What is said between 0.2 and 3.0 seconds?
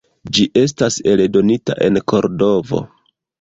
Ĝi estas eldonita en Kordovo.